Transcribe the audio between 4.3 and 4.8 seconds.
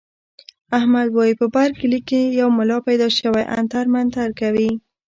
کوي.